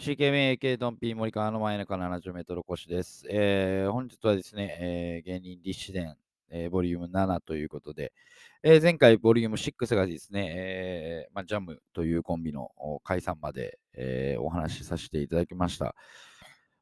[0.00, 3.26] MCKMAK ドンピー森川の前中70メートル越しです。
[3.28, 6.16] えー本日はですね、えー芸人立志伝、
[6.48, 8.14] えーボリューム7ということで、
[8.62, 12.70] えー前回ボリューム6がですね、えーまあ、ジャムというコンビの
[13.04, 15.94] 解散まで、えーお話しさせていただきました。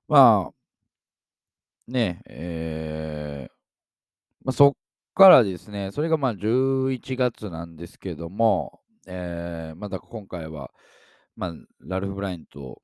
[0.07, 0.53] ま
[1.89, 3.53] あ、ね、えー
[4.45, 4.73] まあ、そっ
[5.15, 10.71] からですね、それがまあ11月なんですけども、えーまだ今回は、
[11.35, 12.81] まあ、ラルフ・ブラインと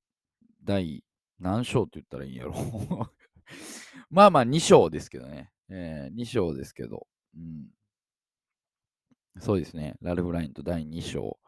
[0.64, 1.04] 第
[1.38, 2.54] 何章って言ったらいいんやろ？
[4.10, 5.50] まあまあ2章ですけどね。
[5.68, 7.06] え2章ですけど。
[7.36, 7.68] うん。
[9.40, 9.96] そうですね。
[10.00, 11.38] ラルフラインと第2章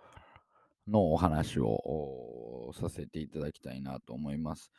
[0.88, 4.70] のお話をさせていただきたいなと思います。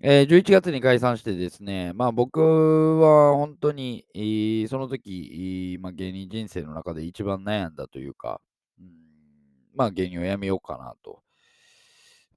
[0.00, 2.40] えー11月に解散してですね、まあ僕
[3.00, 8.40] は本当に、えーその時、まあ、芸人人生の中で一番悩んだというか、
[8.78, 8.92] うん、
[9.74, 11.22] まあ芸人をやめようかなと。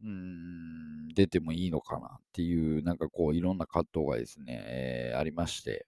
[0.04, 5.86] うん、出てもいいのかなっていう、なんかこう、いろんな葛藤がですね、えーありまして。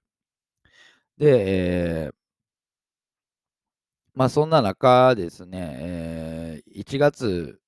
[1.17, 2.13] で、えー
[4.13, 7.59] まあそんな中ですね、えー1月、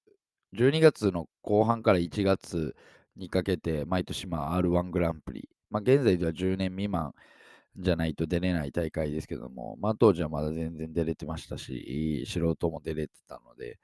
[0.53, 2.75] 12月の後半から1月
[3.15, 7.13] にかけて、毎年まあ R1 グランプリ、まあ現在では10年未満
[7.77, 13.79] じゃないと出れない大会ですけども、まあ当時はまだ全然出れてましたし、素人も出れてたので、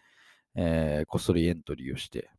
[0.56, 2.30] えーこっそりエントリーをして、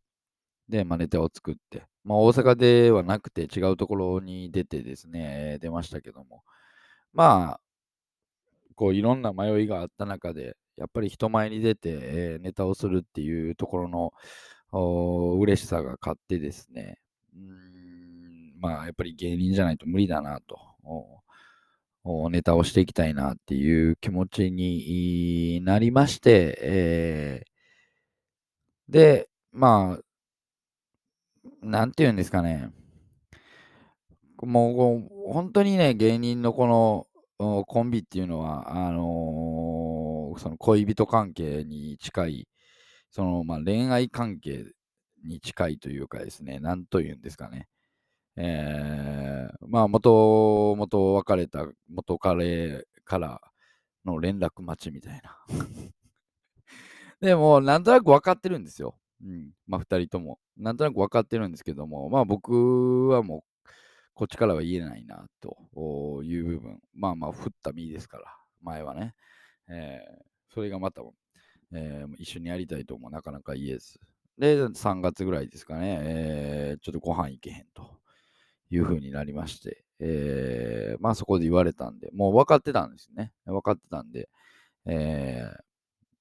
[0.73, 6.43] で、まあ、ネタを作って、まあ、大阪ではなくて違うところに出てですね、出ましたけども、
[7.13, 7.61] まあ、
[8.75, 14.13] こういろんな迷いがあった中で、やっぱり人前に出て、えーネタをするっていうところの
[14.73, 16.99] おー嬉しさが勝ってですね、
[17.37, 20.59] うんまあ、やっぱり芸人じゃないと無理だなと、
[22.31, 28.93] ネタをしていきたいなっていう気持ちになりまして、えー。
[28.93, 30.03] で、まあ、
[31.63, 32.71] なんて言うんですかね。
[34.43, 34.97] も
[35.29, 36.67] う、本当にね、芸人のこ
[37.39, 42.49] のコンビっていうのは、あのーその恋人関係に近い、
[43.11, 44.65] そのまあ恋愛関係
[45.25, 47.69] に近いというかですね、なんと言うんですかね。
[48.37, 53.41] えーまあ、元、元別れた元彼から
[54.07, 55.39] の連絡待ちみたいな。
[57.21, 58.97] でも、なんとなく分かってるんですよ。
[59.25, 59.51] うん。
[59.67, 60.39] まあ、二人とも。
[60.57, 63.69] なんとなく分かってるんですけども、まあ、僕はもう、
[64.15, 66.81] こっちからは言えないな、という部分。
[66.95, 69.15] まあまあ、振った身ですから、前はね。
[69.69, 70.25] えー
[70.55, 71.03] それがまた、
[71.73, 74.01] えー一緒にやりたいともなかなか言えず。
[74.39, 77.99] で、3月ぐらいですかね、えーちょっとご飯行けへんと
[78.71, 83.33] いう風になりまして、えーまあそこで言われたんで、もう分かってたんですね。
[83.47, 84.29] 分かってたんで、
[84.87, 85.49] え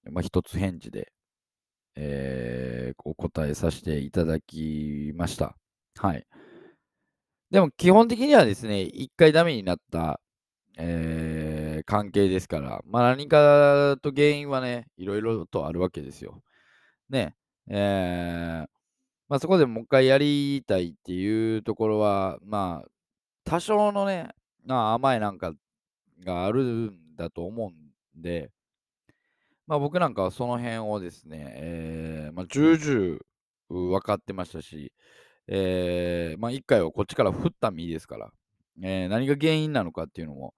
[0.08, 1.12] ーまあ一つ返事で、
[1.96, 5.56] えーお答えさせていただきました。
[5.98, 6.26] はい。
[7.50, 10.22] でも基本的にはですね、一回ダメになった、
[10.78, 16.44] えー関係ですから、まあ何かと原因はね、いろいろとあるわけですよ。
[17.10, 17.36] ね。
[17.70, 18.70] えー
[19.30, 22.90] まあそこでもう一回やりたいっていうところは、まあ
[23.46, 24.30] 多少のね、
[24.66, 25.54] まあ甘えなんか
[26.26, 28.52] があるんだと思うんで、
[29.72, 33.20] まあ僕なんかはその辺をですね、えーまあ重々
[33.70, 34.92] 分かってましたし、
[35.48, 38.32] えーまあ一回はこっちから振った身ですから、
[38.84, 40.54] えー何が原因なのかっていうのも、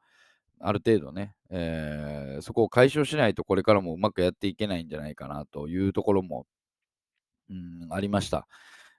[0.59, 6.47] ある程度ね、えーそこを解消しないとこれからもうまくやっていけないんじゃないかなというところも、
[7.51, 8.47] うん、ありました。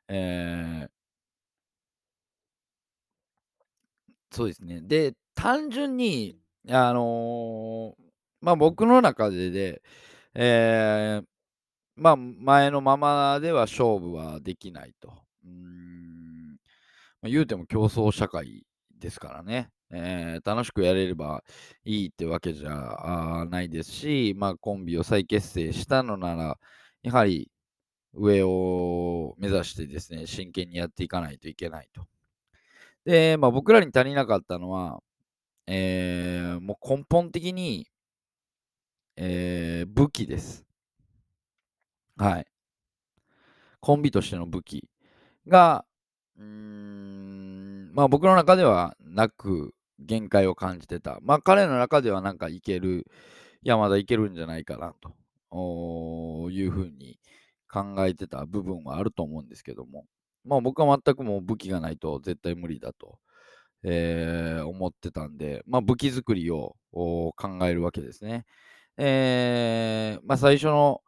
[0.06, 0.89] えー
[4.31, 4.81] そうですね。
[4.81, 6.37] で、単純に、
[6.69, 8.04] あのー
[8.44, 9.82] まあ僕の中でで、
[10.35, 11.26] えー
[11.96, 15.12] まあ前のままでは勝負はできないと。
[15.44, 16.58] うん
[17.23, 18.64] まあ、言うても競争社会
[18.99, 19.70] ですからね。
[19.91, 21.44] えー楽しくやれれば
[21.85, 26.58] いいってわけじゃないですし、まあコンビを再結成したのなら、
[27.02, 27.50] やはり
[28.14, 32.06] 上を目指してですね、真剣にやっていかないといけないと。
[33.05, 35.00] で、まあ僕らに足りなかったのは、
[35.67, 37.88] えーもう根本的に、
[39.17, 40.65] えー武器です。
[42.17, 42.47] はい。
[43.81, 44.89] コンビとしての武器
[45.49, 45.85] が、
[46.39, 51.19] うーん、まあ僕の中ではなく、限界を感じてた。
[51.23, 53.07] まあ彼の中ではなんかいける、
[53.63, 57.19] いやまだいけるんじゃないかなというふうに
[57.73, 60.05] 考えてた部分はあると思うんですけども、
[60.45, 63.19] まあ僕は全くもう武器がないと絶対無理だと、
[63.85, 68.45] えー、思ってたんで、まあ武器作りを考えるわけですね。
[68.96, 71.00] えー、まあ最初の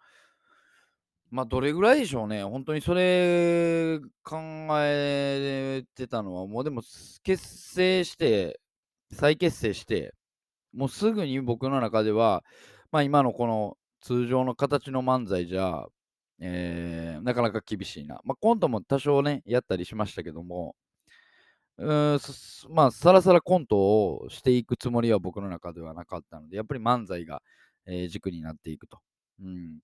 [1.30, 2.44] まあ、どれぐらいでしょうね。
[2.44, 4.38] 本当にそれ考
[4.80, 6.82] えてたのは、もうでも
[7.24, 8.60] 結成して、
[9.12, 10.14] 再結成して、
[10.72, 12.44] もうすぐに僕の中では、
[12.92, 15.86] まあ今のこの通常の形の漫才じゃ、
[16.40, 18.20] えー、なかなか厳しいな。
[18.24, 20.76] まあコントも多少ね、やったりしましたけども、
[21.78, 21.84] う
[22.16, 22.18] ん、
[22.70, 27.42] まあ、さらさらコントをしていくつもりは僕の中ではなかったので、やっぱり漫才が、
[27.86, 28.98] えー、軸になっていくと。
[29.40, 29.78] うん。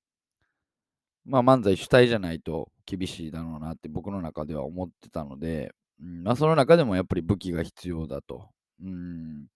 [1.25, 8.49] まあ、漫才主体じゃないと厳しいだろうなって僕の中では思ってたので、うんまあ、その中でもやっぱり武器が必要だと。
[8.83, 9.47] うん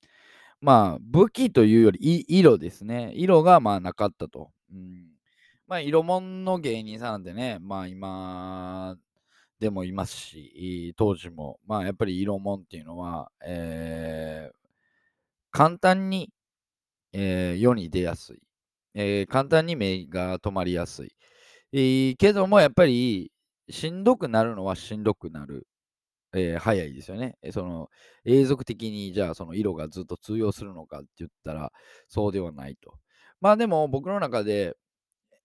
[0.61, 3.13] まあ、武器というより色ですね。
[3.15, 4.51] 色がまあなかったと。
[4.73, 5.17] うん
[5.67, 8.97] まあ、色物の芸人さんでね、まあ今
[9.59, 14.57] でもいますし、当時も、まあやっぱり色物っていうのは、えー、
[15.51, 16.31] 簡単に、
[17.13, 18.39] えー、世に出やすい、
[18.95, 21.13] えー、簡単に目が止まりやすい。
[21.73, 23.33] えー、けどもやっぱり
[23.69, 25.67] しんどくなるのはしんどくなる。
[26.35, 27.37] えー、早いですよね。
[27.53, 27.89] その
[28.25, 31.73] 永続的にじゃあその色がずっと通用するのかって言ったら
[32.09, 32.95] そうではないと。
[33.41, 34.77] まあでも僕の中で、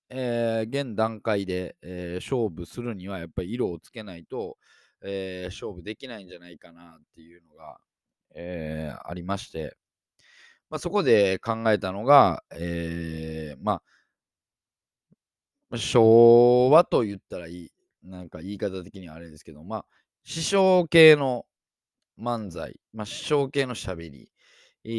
[0.10, 4.58] えー、現段階で、えー、勝負するにはやっぱり色をつけないと、
[5.04, 7.80] え勝負できないんじゃないかなっていうのが、
[8.36, 9.78] えありまして、
[10.72, 13.82] まあ、そこで考えたのが、えーまあ
[15.78, 17.72] 昭和と言ったらいい、
[18.04, 19.86] なんか言い方的にはあれですけど、まあ、
[20.24, 21.46] 師匠系の
[22.20, 24.30] 漫才、まあ、師匠系のしゃべり、
[24.84, 24.90] え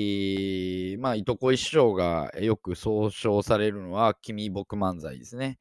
[0.97, 5.59] ー、まあ、いとこい師匠がよく総称されるのは、君僕漫才ですね。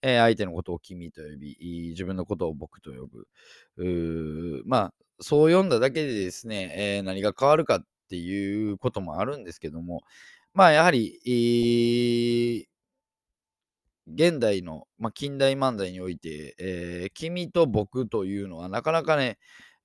[0.00, 1.56] えー、相手のことを君と呼び、
[1.90, 4.62] 自分のことを僕と呼ぶ。
[4.66, 10.02] まあ、そう読んだだけでですね、えー、何が変わるかっていうこともあるんですけども、
[10.52, 12.64] まあ、やはり、えー、
[14.06, 19.38] 現代の、まあ、近代漫才において、えー、君と僕というのはなかなかね、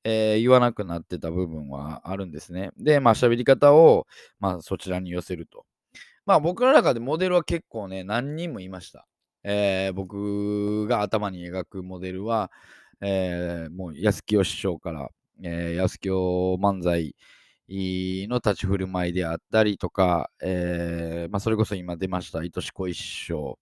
[0.03, 2.69] えー、言わなくなってた部分はあるんですね。
[2.77, 4.05] で、まあ喋り方を、
[4.39, 5.65] まあ、そちらに寄せると。
[6.27, 9.07] まあ僕の中でモデルは結構ね、何人もいました。
[9.43, 12.51] えー、僕が頭に描くモデルは、
[13.01, 15.09] えー、もう安清師匠から、
[15.41, 16.13] えー、安清
[16.55, 17.15] 漫才
[17.69, 23.57] の立ち振る舞いであったりとか、えーまあ、それこそ今出ました、愛し子一生。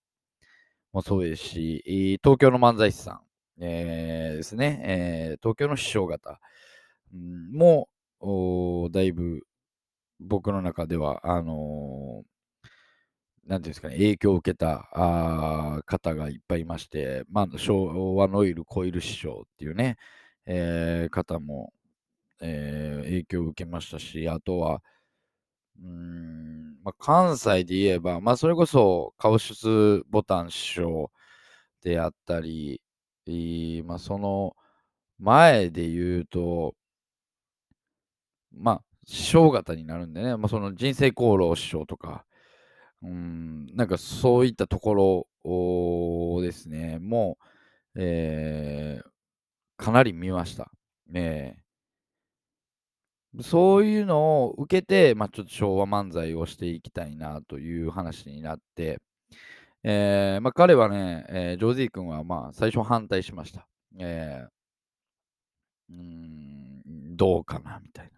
[0.94, 3.22] もそうですし、東京の漫才師さん、
[3.60, 6.40] えー、ですね、えー、東京の師匠方、
[7.14, 7.90] うん、も
[8.92, 9.44] だいぶ
[10.20, 12.24] 僕の中では、あの、
[13.46, 19.98] なんていうんですかね、影響を受けたあ方がいっぱいいまして、まあ、昭和ノイル・コイル師匠っていうね、
[20.46, 21.74] えー、方も、
[22.42, 24.82] えー、影響を受けましたし、あとは、
[25.82, 31.12] うん、まあ、関西で言えば、まあ、それこそ、カウシスボタン師匠
[31.82, 32.82] であったり、
[33.86, 34.56] まあ、その
[35.20, 36.76] 前で言うと、
[38.52, 42.26] まあ、師匠方になるんでね、まあ、その人生功労師匠とか、
[43.04, 47.38] うん、なんかそういったところをですね、も
[47.96, 50.72] う、えー、かなり見ました。
[51.08, 51.58] ね
[53.42, 59.00] そういうのを受けて、まあ、ちょっと昭和漫才をしていきたいなという話になって、
[59.84, 63.68] えー、まあ、彼はね、えー、ジョージー君はまあ最初反対しました。
[64.00, 68.12] えー、うん、どうかなみたいな。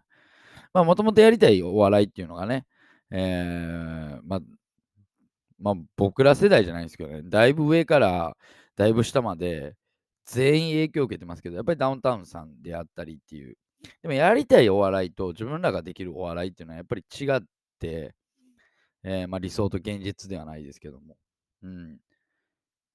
[0.72, 2.66] まあ、もともとやりたいお笑いっていうのがね、
[3.10, 4.40] えー、まあ、
[5.58, 8.36] まあ、僕ら世代じゃないんですけどね、だいぶ上から
[8.76, 9.74] だいぶ下まで
[10.24, 13.56] 全員影響を受けてますけど、やっぱりダウンタウンさんであったりっていう、
[14.02, 17.40] でもやりたいお笑いと自分らができるお笑いっていうのはやっぱり違っ
[17.78, 18.14] て、
[19.02, 21.16] えー、まあ、理想と現実ではないですけども。
[21.62, 21.98] うん。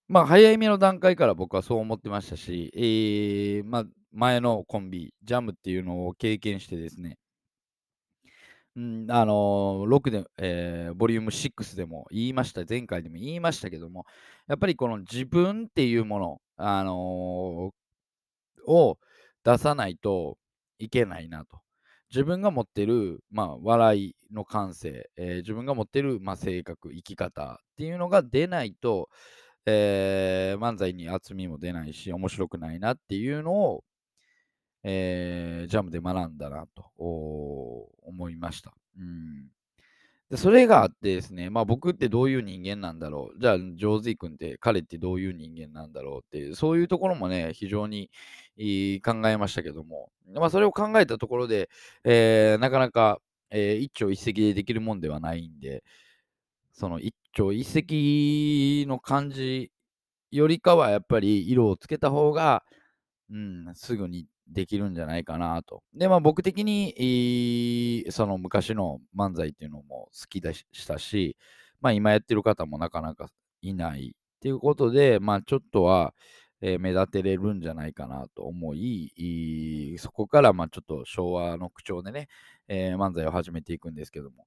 [0.08, 7.18] まあ、早い目の段階から僕はそう思ってましたし、えー、まあ、前のコンビ、ジャムっていうのを経験してですね、
[8.76, 14.06] うん、あのー、6で、えー、ボリューム6でも言いました、前回でも言いましたけども、
[14.48, 18.98] やっぱりこの自分っていうもの、あのー、を
[19.44, 20.38] 出さないと、
[20.80, 21.60] いけないなと。
[22.12, 29.10] 自分が持ってる、まあ、笑いの感性、えー、自分が持ってる、まあ、性格、生き方っていうのが出ないと、
[29.66, 33.84] えー、漫才に厚みも出ないし、面白くないなっていうのを、
[34.84, 38.72] えー、ジャムで学んだなと思いました。
[38.98, 39.50] うん
[40.32, 48.10] でそれがあってですね、まあ僕ってどういう人間なんだろう、じゃあ、ジョーズイ君って彼ってどういう人間なんだろうっていう、そういうところもね、非常に
[49.04, 51.70] 考えましたけども、まあそれを考えたところで、
[52.04, 53.20] えー、なかなか、
[53.52, 55.84] えー、一朝一夕でできるもんではないんで、
[56.74, 59.72] その一朝一夕の感じ
[60.32, 62.64] よりかはやっぱり色をつけた方が、
[63.30, 65.84] うん、すぐにできるんじゃないかなと。
[65.94, 71.38] で、まあ僕的に、その昔の漫才っていうのも好きでしたし、
[71.82, 73.28] まあ今やってる方もなかなか
[73.62, 76.14] いないっていうことで、まあちょっとは、
[76.62, 82.28] えー、目立てれるんじゃないかなと思い、そこからまあちょっと昭和の口調でね、
[82.68, 84.46] えー、漫才を始めていくんですけども。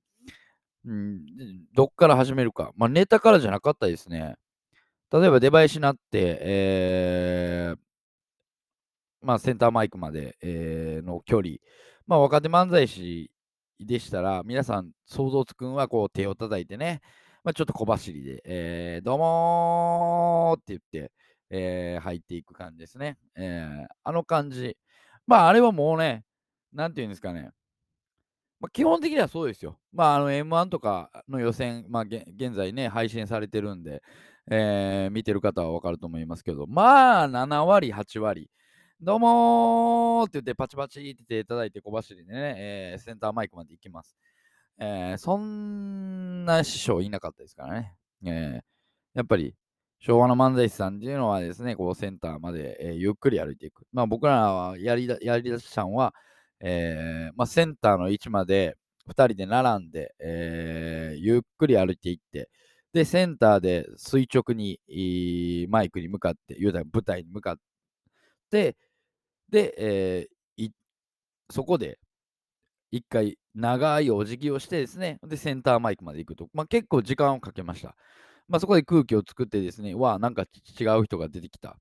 [0.87, 1.27] うん、
[1.75, 2.73] どっから始めるか。
[2.77, 4.37] まあネタからじゃなかったですね。
[5.13, 7.79] 例えば出囃子になって、えー、
[9.23, 11.57] まあ、センターマイクまで、えー、の距離、
[12.07, 13.31] まあ、若手漫才師
[13.81, 17.01] でしたら、皆さん、想像つくんはこう手を叩いてね、
[17.45, 21.13] まあ、ちょっと小走りで、えー、どうもーって言って、
[21.51, 23.17] えー、入っていく感じですね。
[23.37, 24.77] えー、あの感じ。
[25.27, 26.25] まあ、あれはもうね、
[26.73, 27.51] なんていうんですかね。
[28.61, 29.79] まあ、基本的にはそうですよ。
[29.93, 34.03] まあ、あの M1 とかの予選、まあ、現在ね、配信されてるんで、
[34.51, 38.51] えー、見てる方はわかると思いますけど、まあ、7割、8割、
[39.01, 44.17] どうもーって言ってパチパチって手いただいて小走りでね、えー、センターマイクまで行きます。
[44.77, 47.95] えー、そんな師匠いなかったですからね。
[48.27, 48.61] えー、
[49.15, 49.55] やっぱり
[50.01, 53.85] 昭和の漫才師さんっていうのはですね、こうセンターまで、えー、ゆっくり歩いていく。
[53.93, 56.13] まあ僕らはやりだやりだしたんは、
[56.59, 58.77] えーまあ、センターの位置まで
[59.09, 62.51] 2人で並んで、えー、ゆっくり歩いていって、
[62.93, 64.81] で、センターで垂直に
[65.69, 67.57] マイクに向かって、舞台に向かっ
[68.51, 68.77] て、
[69.51, 70.39] で、えー、
[71.51, 71.99] そこで
[72.91, 76.49] 一回長いお辞儀をしてですね、で、センターマイクまで行くと。
[76.53, 77.97] まあ、結構時間をかけました。
[78.49, 80.45] まあ、そこで空気を作ってですね、わ、なんか
[80.81, 81.75] 違う人が出てきたっ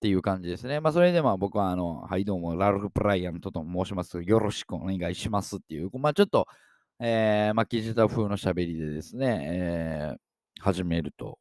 [0.00, 0.80] ていう感じですね。
[0.80, 4.22] まあ、それでまあ僕は、あの、はい、どうも、ラルフ・プライアントと申します。
[4.22, 6.46] よろしくお願いしますっていう、まあ、ちょっと、
[7.00, 11.38] えー、まあ、キジタ風の喋りでですね、えー、始めると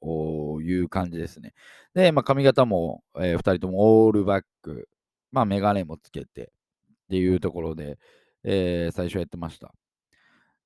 [0.61, 1.53] いう感じですね。
[1.93, 4.89] で、まあ、髪型も、えー、2人ともオールバック、
[5.33, 7.97] まあ、メガネもつけてっていうところで、
[8.43, 9.73] えー、最初やってました。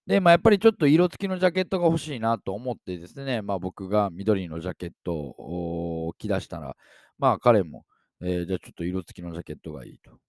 [0.05, 6.75] で、まあ、やっぱりちょっと色付きのジャケットが欲しいなと思ってですね、まあ、僕が緑のジャケットを着出したら、
[7.17, 7.85] まあ、彼も、
[8.21, 10.19] えー、じゃあちょっと色付きのジャケットがいいと。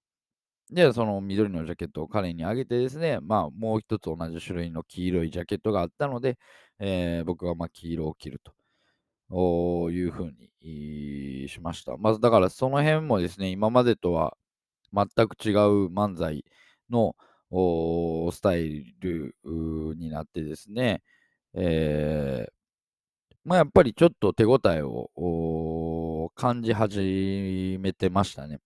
[0.71, 6.39] で、その緑のジャケットを彼にあげてですね、まあ、もう一つ同じ種類の黄色いジャケットがあったので、
[6.79, 8.53] えー、僕はま黄色を着ると。
[9.31, 10.33] いうふう
[10.63, 11.97] にしました。
[11.97, 14.37] まずだからその辺もですね、今までとは
[14.93, 16.45] 全く違う漫才
[16.91, 17.15] の
[18.33, 19.35] スタイル
[19.97, 21.03] になってですね、
[21.55, 22.53] えー、
[23.45, 28.61] まあやっぱりちょっと手応えを感じ始めてましたね。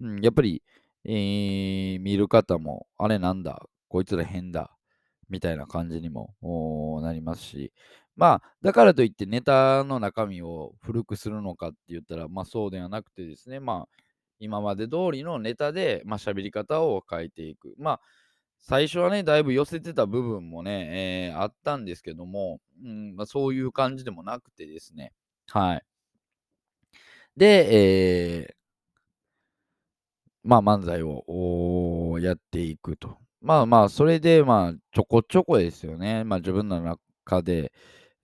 [0.00, 0.62] うん、やっぱり、
[1.04, 4.76] えー、見る方も、あれなんだ、こいつら変だ、
[5.28, 6.34] みたいな感じにも
[7.02, 7.72] なりますし、
[8.16, 14.02] まあ、だからといってネタの中身を古くするのかって言ったら、まあそうではなくてですね、まあ、
[14.38, 17.74] 今まで通りのネタで、まあ喋り方を変えていく。
[17.78, 18.00] まあ、
[18.60, 25.12] 最初はね、だいぶ寄せてた部分もね、えー、あったんですけども、うんまあ、そういう感じでもなくてですね、
[25.48, 25.84] はい。
[27.36, 28.54] で、えー、
[30.44, 33.18] まあ漫才をやっていくと。
[33.40, 36.24] まあまあ、それでまあ、ちょこちょこですよね。
[36.24, 37.72] まあ自分の中で、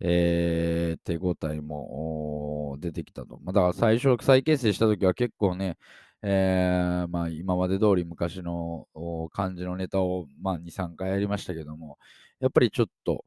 [0.00, 3.38] えー、手応えも出てきたと。
[3.42, 5.76] まあ、だから最初、再結成した時は結構ね、
[6.22, 8.86] えー、まあ今まで通り昔の
[9.32, 11.98] 感じのネタを、まあ、2、3回やりましたけども、
[12.40, 13.24] やっぱりちょっと、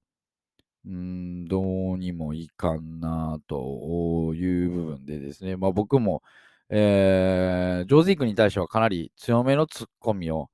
[0.85, 1.61] うん、ど
[1.93, 6.23] うにもいかんなという部分でですね、まあ僕も、
[6.69, 10.49] えー、ジョーズイークに対してはかなり強めのツッコミを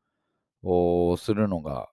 [1.17, 1.89] するのが、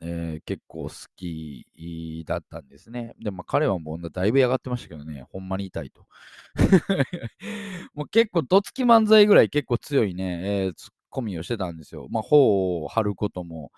[0.00, 3.14] えー、結構好きだったんですね。
[3.18, 6.06] で、も彼はもうだいぶ嫌がってましたけどね、ほんまに痛いと。
[7.94, 12.06] もう結構、どつき漫才ぐらい結構強いね、えー、ツッコミをしてたんですよ。
[12.10, 13.72] まあ、頬を張ることも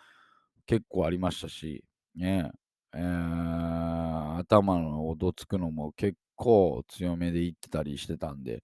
[0.66, 1.84] 結構ありましたし、
[2.14, 2.50] ね、
[2.94, 8.62] えー、頭のどつくのも結構強めで言ってたりしてたんで、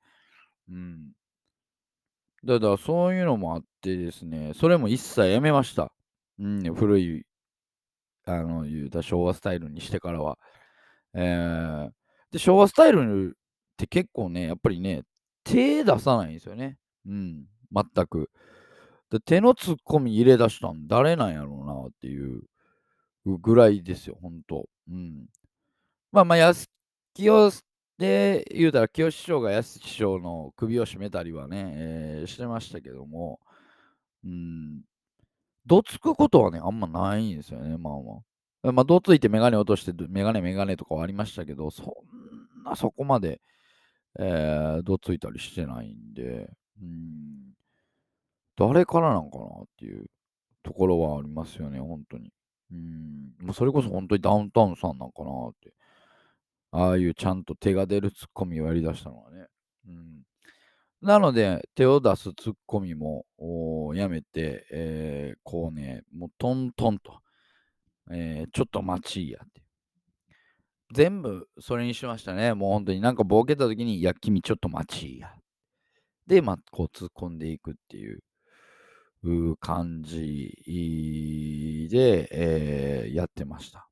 [0.68, 1.12] うん。
[2.44, 5.92] だからそういうのもあってですね、それも一切やめました。
[6.38, 7.26] うん、古い
[8.26, 10.38] あの、言うた昭和スタイルにしてからは。
[11.14, 11.90] えー、
[12.30, 15.02] で、昭和スタイルって結構ね、やっぱりね、
[15.44, 16.76] 手出さないんですよね。
[17.06, 18.30] うん、全く。
[19.10, 22.42] で手のツッコミ入れ出したん誰なんやろうなっていう
[23.24, 24.68] ぐらいですよ、ほんと。
[24.90, 25.26] うん。
[26.12, 26.68] まあまあ、安
[27.14, 27.50] 清
[27.98, 33.40] で言うたら、清志師匠が安師匠の首を絞めたりはね、えー、してましたけども、
[34.24, 34.82] うん、
[35.66, 38.22] どつくことはね、あんまないんですよね、まあま
[38.68, 38.72] あ。
[38.72, 43.40] まあ、どついてメガネ落として、メガネメガネとかはありましたけど、そんなそこまで、
[44.18, 47.52] えー、どついたりしてないんで、うん、
[48.56, 50.06] 誰からなんかなっていう
[50.62, 52.32] ところはありますよね、本当に。
[52.72, 55.72] うん、もうそれこそ本当にダウンタウンさんなんかなって。
[56.72, 59.46] ああいうちゃんと手が出るツッコミをやりだしたのはね。
[59.86, 60.22] うん、
[61.02, 63.26] なので、手を出すツッコミも
[63.94, 67.20] やめて、えー、こうね、もうトントンと、
[68.10, 69.62] えー、ちょっと待ちやって。
[70.94, 72.54] 全部それにしましたね。
[72.54, 75.32] もう本当になんかボケた時に、いや、君ちょっと待ちや。
[76.26, 78.20] で、まあ、こう突っ込んでいくっていう。
[79.60, 83.88] 感じで、えー、やってました。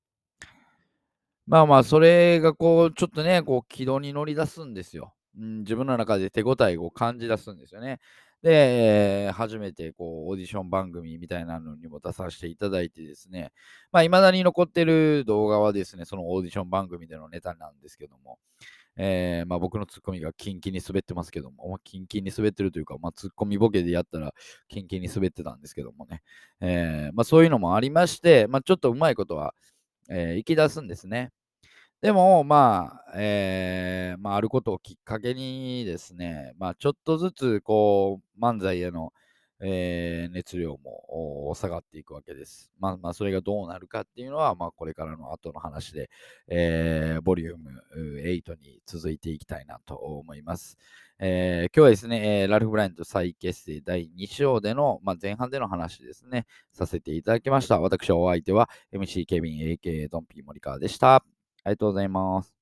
[1.46, 5.14] まあまあ、それがこう、ちょっとね、こう、軌道に乗り出すんですよ。
[5.38, 8.00] うん、自分の中で手応えを感じ出すんですよね。
[8.42, 13.52] で、えー、初めてこうオーディション番組みたいなのにも出させていただいてですね、
[13.90, 18.38] まあ、未だに残ってる動画はですね、そのオーディション番組でのネタなんですけども、
[18.96, 24.32] えー、まあ、僕のツッコミがキンキンに滑ってますけども、まあ、キンキンに滑ってるというか、まあ、ツッコミボケでやったら
[24.68, 26.22] キンキンに滑ってたんですけどもね、
[26.60, 29.54] えー、ま、そういうのもありまして、ま、ちょっとうまいことは、
[30.08, 31.32] えー、行き出すんですね。
[32.04, 39.14] でも、まあ、えー、まあ、あることをきっかけにですね、まあ、ちょっとずつ、こう、漫才への、
[39.58, 42.70] えー、熱量も下がっていくわけです。
[42.78, 46.10] まあまあ、それがどうなるかっていうのは、まあ、これからの後の話で、
[46.46, 47.70] えー、ボリューム
[48.22, 50.76] 8に続いていきたいなと思います。
[51.18, 57.80] えー、今日はですね、えー、ラルフ・ブラインド再結成第2章での、まあ、前半での話ですね、させていただきました。
[57.80, 61.24] 私はお相手は MC ケビン AK ドンピー森川でした。
[61.64, 62.53] ありがとうございます。